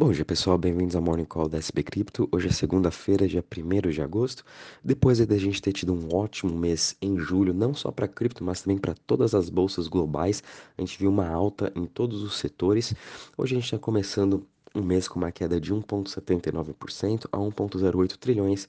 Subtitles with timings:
[0.00, 2.28] Bom dia pessoal, bem-vindos ao Morning Call da SB Cripto.
[2.30, 4.44] Hoje é segunda-feira, dia 1 de agosto.
[4.84, 8.62] Depois da gente ter tido um ótimo mês em julho, não só para cripto, mas
[8.62, 10.40] também para todas as bolsas globais,
[10.76, 12.94] a gente viu uma alta em todos os setores.
[13.36, 18.68] Hoje a gente está começando um mês com uma queda de 1,79% a 1,08 trilhões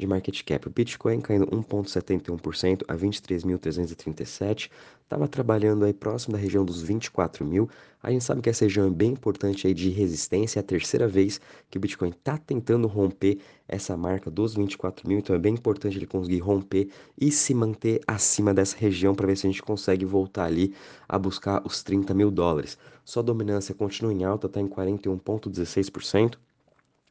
[0.00, 0.66] de market cap.
[0.66, 4.70] O Bitcoin caindo 1,71% a 23.337.
[5.02, 7.68] Estava trabalhando aí próximo da região dos 24 mil.
[8.02, 10.58] A gente sabe que essa região é bem importante aí de resistência.
[10.58, 15.18] É a terceira vez que o Bitcoin está tentando romper essa marca dos 24 mil.
[15.18, 16.88] Então é bem importante ele conseguir romper
[17.20, 20.74] e se manter acima dessa região para ver se a gente consegue voltar ali
[21.08, 22.78] a buscar os 30 mil dólares.
[23.04, 26.36] Sua dominância continua em alta, está em 41,16%.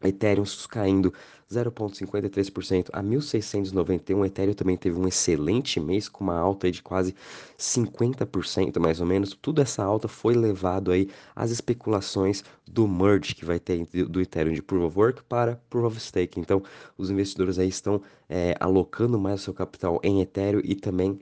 [0.08, 1.14] Ethereum caindo
[1.52, 4.26] 0,53% a 1.691.
[4.26, 7.14] Ethereum também teve um excelente mês com uma alta de quase
[7.58, 9.38] 50% mais ou menos.
[9.42, 14.54] Tudo essa alta foi levado aí às especulações do merge que vai ter do Ethereum
[14.54, 16.40] de Proof of Work para Proof of Stake.
[16.40, 16.64] Então,
[16.98, 21.20] os investidores aí estão é, alocando mais o seu capital em Ethereum e também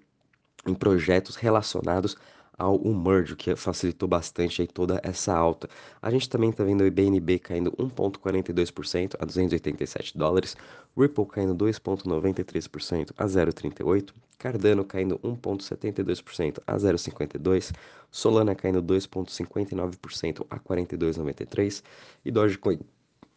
[0.67, 2.17] em projetos relacionados
[2.57, 5.69] ao merge, que facilitou bastante aí toda essa alta.
[6.01, 10.57] A gente também está vendo o IBNB caindo 1,42% a 287 dólares,
[10.97, 17.71] Ripple caindo 2,93% a 0,38, Cardano caindo 1,72% a 0,52,
[18.09, 21.83] Solana caindo 2,59% a 42,93
[22.25, 22.79] e Dogecoin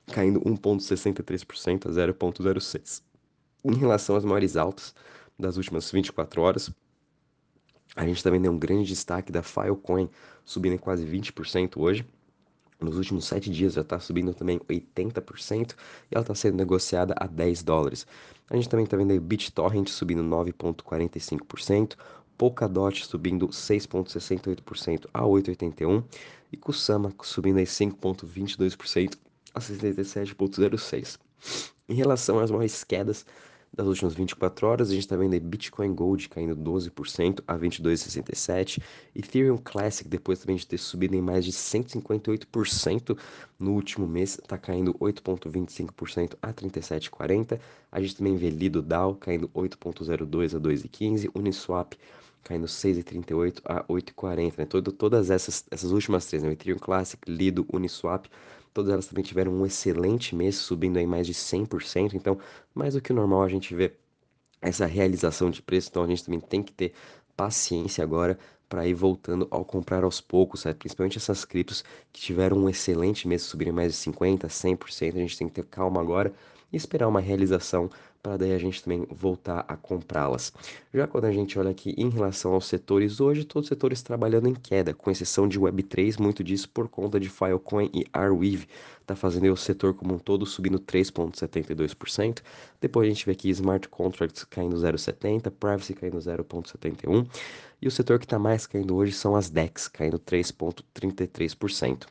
[0.07, 3.03] caindo 1,63% a 0,06.
[3.63, 4.95] Em relação às maiores altas
[5.39, 6.73] das últimas 24 horas,
[7.97, 10.09] a gente também deu um grande destaque da Filecoin,
[10.45, 12.05] subindo em quase 20% hoje.
[12.81, 15.75] Nos últimos 7 dias já está subindo também 80% e
[16.15, 18.07] ela está sendo negociada a 10 dólares.
[18.49, 21.97] A gente também está vendo aí BitTorrent subindo 9,45%,
[22.39, 26.05] Polkadot subindo 6,68% a 8,81%
[26.51, 29.15] e Kusama subindo aí 5,22%
[29.55, 31.19] a 67,06%.
[31.89, 33.27] Em relação às maiores quedas,
[33.73, 38.83] das últimas 24 horas, a gente está vendo Bitcoin Gold caindo 12% a 22,67.
[39.15, 43.17] Ethereum Classic, depois também de ter subido em mais de 158%
[43.59, 47.61] no último mês, está caindo 8,25% a 37,40.
[47.93, 51.31] A gente também vê Lido DAO caindo 8,02 a 2,15.
[51.35, 51.95] Uniswap
[52.43, 54.59] caindo 6,38 a 8,40.
[54.59, 54.67] Né?
[54.67, 56.51] Todas essas, essas últimas três, né?
[56.53, 58.27] Ethereum Classic, Lido, Uniswap,
[58.73, 62.15] Todas elas também tiveram um excelente mês, subindo aí mais de 100%.
[62.15, 62.39] Então,
[62.75, 63.93] mais do que o normal, a gente vê
[64.61, 65.89] essa realização de preço.
[65.91, 66.93] Então, a gente também tem que ter
[67.37, 68.39] paciência agora
[68.69, 70.79] para ir voltando ao comprar aos poucos, sabe?
[70.79, 71.83] principalmente essas criptos
[72.13, 75.17] que tiveram um excelente mês, subirem mais de 50%, 100%.
[75.17, 76.33] A gente tem que ter calma agora
[76.73, 77.91] e esperar uma realização
[78.23, 80.53] para daí a gente também voltar a comprá-las.
[80.93, 84.49] Já quando a gente olha aqui em relação aos setores, hoje todos os setores trabalhando
[84.49, 88.67] em queda, com exceção de Web3, muito disso por conta de Filecoin e Arweave,
[89.01, 92.43] está fazendo o setor como um todo subindo 3,72%.
[92.81, 97.27] Depois a gente vê aqui Smart Contracts caindo 0,70%, Privacy caindo 0,71%,
[97.83, 102.07] e o setor que está mais caindo hoje são as DEX, caindo 3,33%.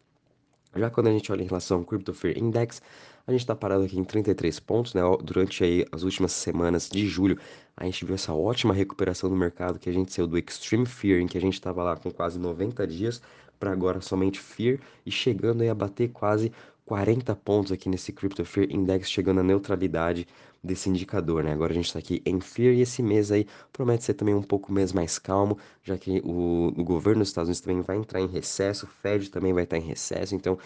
[0.76, 2.82] Já quando a gente olha em relação ao Crypto Fear Index,
[3.26, 5.02] a gente está parado aqui em 33 pontos, né?
[5.24, 7.38] Durante aí as últimas semanas de julho,
[7.76, 11.22] a gente viu essa ótima recuperação no mercado que a gente saiu do Extreme Fear,
[11.22, 13.22] em que a gente estava lá com quase 90 dias,
[13.60, 16.52] para agora somente Fear e chegando aí a bater quase
[16.90, 20.28] 40 pontos aqui nesse Crypto Fear Index, chegando à neutralidade
[20.64, 21.54] desse indicador, né?
[21.54, 24.42] Agora a gente está aqui em Fear e esse mês aí promete ser também um
[24.42, 28.20] pouco mês mais calmo, já que o, o governo dos Estados Unidos também vai entrar
[28.20, 30.58] em recesso, o Fed também vai estar em recesso, então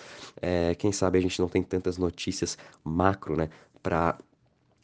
[0.42, 3.50] é, quem sabe a gente não tem tantas notícias macro, né,
[3.82, 4.18] para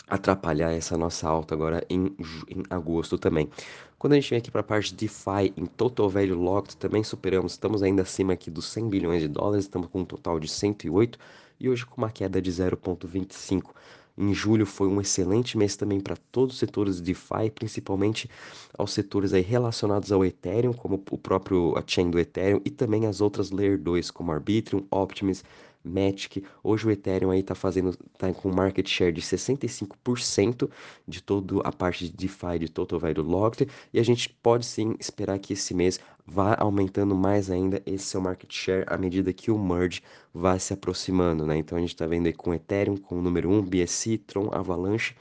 [0.09, 2.15] atrapalhar essa nossa alta agora em,
[2.49, 3.49] em agosto também.
[3.97, 7.03] Quando a gente vem aqui para a parte de DeFi, em Total Value Locked, também
[7.03, 10.47] superamos, estamos ainda acima aqui dos 100 bilhões de dólares, estamos com um total de
[10.47, 11.19] 108
[11.59, 13.71] e hoje com uma queda de 0,25.
[14.17, 18.29] Em julho foi um excelente mês também para todos os setores de DeFi, principalmente
[18.77, 23.05] aos setores aí relacionados ao Ethereum, como o próprio a chain do Ethereum e também
[23.05, 25.41] as outras Layer 2, como Arbitrum, Optimus,
[25.83, 26.43] Matic.
[26.63, 30.69] Hoje o Ethereum aí tá fazendo, tá com market share de 65%
[31.07, 34.95] de toda a parte de DeFi de Total Value Locked e a gente pode sim
[34.99, 39.49] esperar que esse mês vá aumentando mais ainda esse seu market share à medida que
[39.49, 40.01] o merge
[40.33, 41.57] vai se aproximando, né?
[41.57, 45.15] Então a gente tá vendo aí com Ethereum com o número 1, BSC, Tron, Avalanche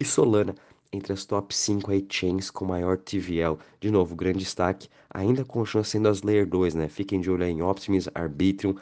[0.00, 0.54] e Solana
[0.92, 3.58] entre as top 5 aí chains com maior TVL.
[3.80, 6.88] De novo, grande destaque, ainda continua sendo as Layer 2, né?
[6.88, 8.74] Fiquem de olho aí em Optimus, Arbitrum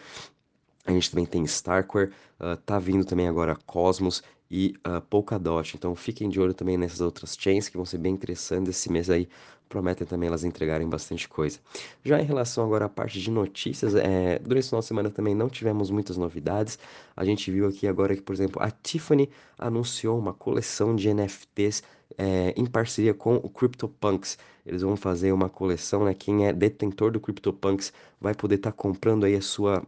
[0.85, 5.77] a gente também tem Starkware, uh, tá vindo também agora Cosmos e uh, Polkadot.
[5.77, 9.09] Então fiquem de olho também nessas outras chains que vão ser bem interessantes esse mês
[9.09, 9.29] aí.
[9.67, 11.59] Prometem também elas entregarem bastante coisa.
[12.05, 15.49] Já em relação agora à parte de notícias, é, durante final de semana também não
[15.49, 16.79] tivemos muitas novidades.
[17.17, 21.83] A gente viu aqui agora que, por exemplo, a Tiffany anunciou uma coleção de NFTs
[22.19, 24.39] é, em parceria com o CryptoPunks.
[24.67, 26.15] Eles vão fazer uma coleção, né?
[26.15, 29.83] Quem é detentor do CryptoPunks vai poder estar tá comprando aí a sua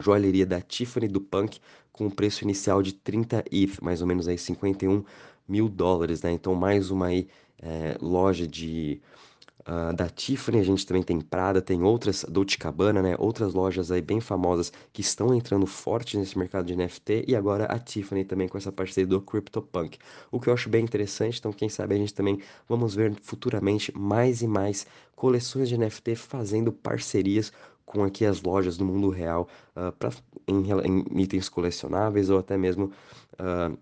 [0.00, 1.60] joalheria da Tiffany do Punk
[1.92, 5.04] com um preço inicial de 30 ETH, mais ou menos aí 51
[5.46, 6.32] mil dólares, né?
[6.32, 7.28] Então mais uma aí
[7.60, 9.00] é, loja de
[9.60, 13.14] uh, da Tiffany, a gente também tem Prada, tem outras, Dolce Cabana, né?
[13.18, 17.64] Outras lojas aí bem famosas que estão entrando forte nesse mercado de NFT e agora
[17.66, 19.98] a Tiffany também com essa parceria do CryptoPunk.
[20.30, 23.92] O que eu acho bem interessante, então quem sabe a gente também vamos ver futuramente
[23.96, 27.52] mais e mais coleções de NFT fazendo parcerias
[27.90, 30.12] com aqui as lojas do mundo real uh, pra,
[30.46, 32.92] em, em, itens colecionáveis ou até mesmo
[33.34, 33.76] uh,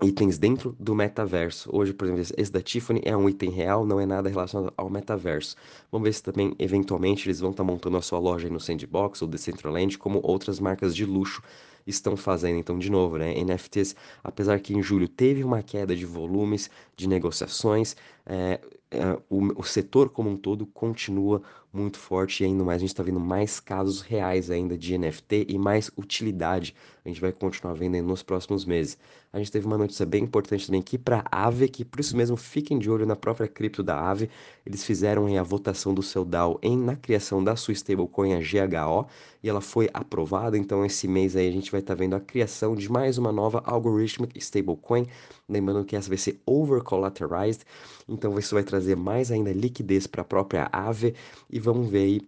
[0.00, 1.68] itens dentro do metaverso.
[1.72, 4.88] Hoje, por exemplo, esse da Tiffany é um item real, não é nada relacionado ao
[4.88, 5.56] metaverso.
[5.90, 9.20] Vamos ver se também, eventualmente, eles vão estar tá montando a sua loja no Sandbox
[9.20, 11.42] ou Decentraland, como outras marcas de luxo
[11.84, 12.58] estão fazendo.
[12.58, 17.08] Então, de novo, né, NFTs, apesar que em julho teve uma queda de volumes de
[17.08, 18.60] negociações, é,
[18.90, 21.42] é, o, o, setor como um todo continua
[21.72, 25.46] muito forte e ainda mais a gente está vendo mais casos reais ainda de NFT
[25.48, 26.74] e mais utilidade
[27.04, 28.96] a gente vai continuar vendo nos próximos meses.
[29.30, 32.36] A gente teve uma notícia bem importante também aqui para a que por isso mesmo
[32.36, 34.30] fiquem de olho na própria cripto da Aave.
[34.64, 39.06] Eles fizeram a votação do seu DAO em, na criação da sua stablecoin, a GHO,
[39.42, 40.56] e ela foi aprovada.
[40.56, 43.32] Então esse mês aí a gente vai estar tá vendo a criação de mais uma
[43.32, 45.06] nova algorithmic stablecoin.
[45.46, 47.64] Lembrando que essa vai ser over collateralized,
[48.14, 51.14] então isso vai trazer mais ainda liquidez para a própria Aave
[51.50, 52.20] e vamos ver aí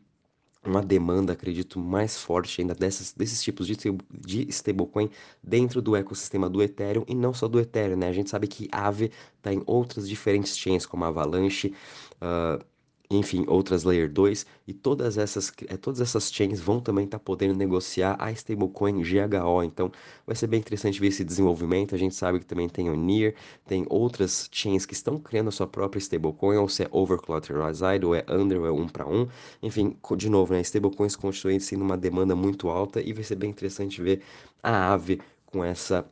[0.66, 3.76] uma demanda, acredito, mais forte ainda dessas, desses tipos de,
[4.10, 5.08] de stablecoin
[5.42, 8.08] dentro do ecossistema do Ethereum e não só do Ethereum, né?
[8.08, 11.72] A gente sabe que Aave está em outras diferentes chains, como Avalanche,
[12.16, 12.64] uh,
[13.10, 17.24] enfim, outras Layer 2, e todas essas, é, todas essas chains vão também estar tá
[17.24, 19.90] podendo negociar a stablecoin GHO, então
[20.26, 23.34] vai ser bem interessante ver esse desenvolvimento, a gente sabe que também tem o NEAR,
[23.66, 28.04] tem outras chains que estão criando a sua própria stablecoin, ou se é over collateralized,
[28.04, 29.28] ou é under, ou é um para um,
[29.62, 33.50] enfim, de novo, né, stablecoins continuam sendo uma demanda muito alta, e vai ser bem
[33.50, 34.22] interessante ver
[34.62, 36.04] a AVE com essa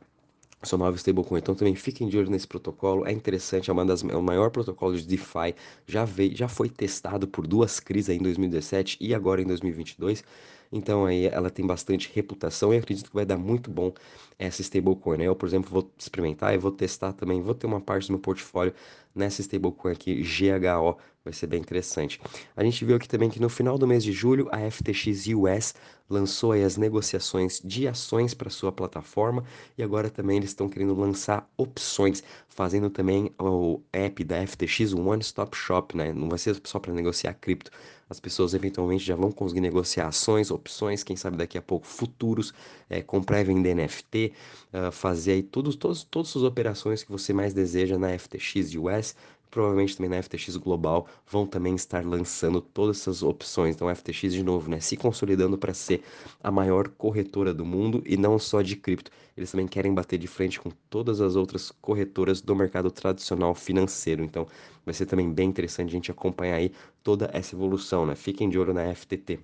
[0.63, 1.39] sua nova stablecoin.
[1.39, 3.05] Então também fiquem de olho nesse protocolo.
[3.07, 5.55] É interessante, é, uma das, é o maior protocolo de DeFi.
[5.87, 10.23] Já, veio, já foi testado por duas crises em 2017 e agora em 2022.
[10.71, 13.93] Então aí ela tem bastante reputação e acredito que vai dar muito bom
[14.37, 15.17] essa stablecoin.
[15.17, 15.25] Né?
[15.25, 17.41] Eu, por exemplo, vou experimentar e vou testar também.
[17.41, 18.73] Vou ter uma parte do meu portfólio
[19.13, 22.21] nessa stablecoin aqui, GHO, vai ser bem interessante.
[22.55, 25.73] A gente viu aqui também que no final do mês de julho, a FTX US
[26.07, 29.43] lançou as negociações de ações para sua plataforma
[29.75, 35.57] e agora também eles estão querendo lançar opções, fazendo também o app da FTX, one-stop
[35.57, 36.13] shop, né?
[36.13, 37.71] Não vai ser só para negociar cripto,
[38.07, 42.53] as pessoas eventualmente já vão conseguir negociar ações, opções, quem sabe daqui a pouco futuros,
[42.87, 44.31] é, comprar e vender NFT,
[44.71, 48.75] uh, ah, fazer aí todos, todos, todas as operações que você mais deseja na FTX
[48.75, 49.15] US,
[49.55, 53.73] provavelmente também na FTX Global vão também estar lançando todas essas opções.
[53.73, 56.03] Então, a FTX, de novo, né, se consolidando para ser
[56.43, 59.09] a maior corretora do mundo e não só de cripto.
[59.37, 64.25] Eles também querem bater de frente com todas as outras corretoras do mercado tradicional financeiro.
[64.25, 64.45] Então,
[64.85, 68.13] vai ser também bem interessante a gente acompanhar aí toda essa evolução, né?
[68.13, 69.39] Fiquem de olho na FTT.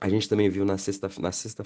[0.00, 1.64] A gente também viu na sexta-feira na sexta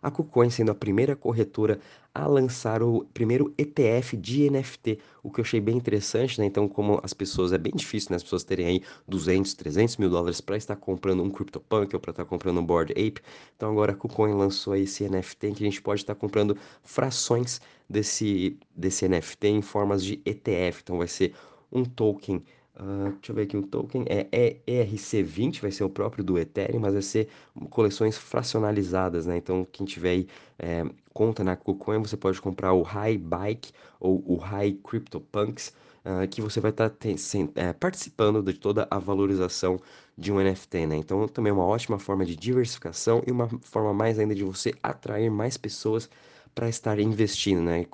[0.00, 1.80] a KuCoin sendo a primeira corretora
[2.14, 6.46] a lançar o primeiro ETF de NFT, o que eu achei bem interessante, né?
[6.46, 8.16] Então, como as pessoas, é bem difícil, né?
[8.16, 12.12] As pessoas terem aí 200, 300 mil dólares para estar comprando um CryptoPunk ou para
[12.12, 13.20] estar comprando um Board Ape.
[13.56, 17.60] Então, agora a KuCoin lançou esse NFT em que a gente pode estar comprando frações
[17.90, 20.80] desse, desse NFT em formas de ETF.
[20.82, 21.34] Então, vai ser
[21.72, 22.42] um token
[22.80, 26.78] Uh, deixa eu ver aqui, o token é ERC20, vai ser o próprio do Ethereum,
[26.78, 27.28] mas vai ser
[27.70, 29.36] coleções fracionalizadas, né?
[29.36, 34.22] Então, quem tiver aí é, conta na KuCoin, você pode comprar o High Bike ou
[34.24, 37.08] o High CryptoPunks, uh, que você vai estar tá
[37.56, 39.80] é, participando de toda a valorização
[40.16, 40.96] de um NFT, né?
[40.96, 44.72] Então, também é uma ótima forma de diversificação e uma forma mais ainda de você
[44.84, 46.08] atrair mais pessoas
[46.54, 47.86] para estar investindo, né?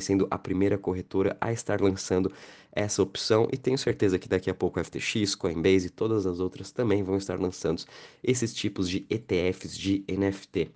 [0.00, 2.32] Sendo a primeira corretora a estar lançando
[2.72, 6.40] essa opção e tenho certeza que daqui a pouco a FTX, Coinbase e todas as
[6.40, 7.82] outras também vão estar lançando
[8.22, 10.70] esses tipos de ETFs de NFT.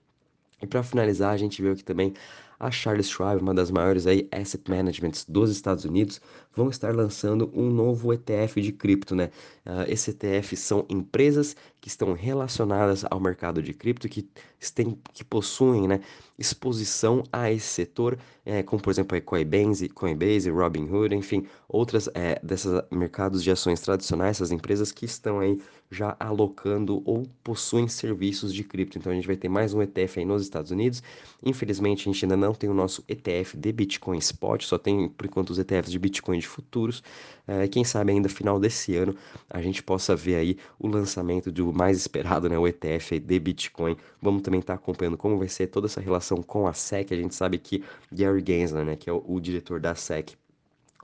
[0.62, 2.14] E para finalizar, a gente viu aqui também
[2.58, 6.20] a Charles Schwab, uma das maiores aí asset managements dos Estados Unidos,
[6.54, 9.30] vão estar lançando um novo ETF de cripto, né?
[9.64, 14.28] Uh, esse ETF são empresas que estão relacionadas ao mercado de cripto, que,
[14.74, 16.00] têm, que possuem né,
[16.38, 22.40] exposição a esse setor, é, como por exemplo a Coinbase, Coinbase, Robinhood, enfim, outras é,
[22.42, 25.60] desses mercados de ações tradicionais, essas empresas que estão aí
[25.90, 28.98] já alocando ou possuem serviços de cripto.
[28.98, 31.02] Então a gente vai ter mais um ETF aí nos Estados Unidos.
[31.44, 35.26] Infelizmente a gente ainda não tem o nosso ETF de Bitcoin Spot, só tem por
[35.26, 37.02] enquanto os ETFs de Bitcoin de futuros.
[37.46, 39.14] É, quem sabe ainda final desse ano
[39.48, 43.96] a gente possa ver aí o lançamento do mais esperado, né, o ETF de Bitcoin.
[44.20, 47.12] Vamos também estar tá acompanhando como vai ser toda essa relação com a SEC.
[47.12, 50.36] A gente sabe que Gary Gensler, né, que é o, o diretor da SEC,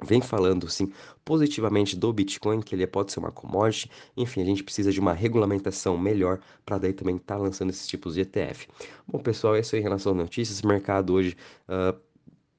[0.05, 0.93] vem falando sim
[1.25, 3.91] positivamente do Bitcoin, que ele pode ser uma commodity.
[4.17, 7.87] Enfim, a gente precisa de uma regulamentação melhor para daí também estar tá lançando esses
[7.87, 8.69] tipos de ETF.
[9.07, 10.63] Bom, pessoal, isso aí em relação às notícias.
[10.63, 11.37] Mercado hoje
[11.69, 11.99] uh,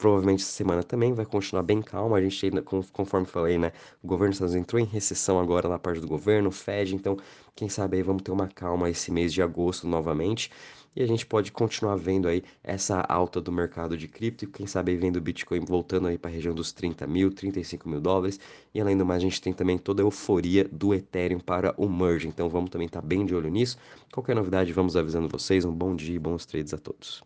[0.04, 2.18] provavelmente essa semana também vai continuar bem calma.
[2.18, 3.72] A gente ainda, conforme falei, né?
[4.04, 7.18] O governo dos Estados Unidos entrou em recessão agora na parte do governo, Fed, então
[7.56, 10.52] quem sabe aí vamos ter uma calma esse mês de agosto novamente.
[10.96, 14.68] E a gente pode continuar vendo aí essa alta do mercado de cripto e quem
[14.68, 18.40] sabe vendo o Bitcoin voltando aí para a região dos 30 mil, 35 mil dólares.
[18.74, 21.90] E além do mais, a gente tem também toda a euforia do Ethereum para o
[21.90, 22.28] merge.
[22.28, 23.78] Então vamos também estar tá bem de olho nisso.
[24.12, 25.66] Qualquer novidade, vamos avisando vocês.
[25.66, 27.24] Um bom dia e bons trades a todos.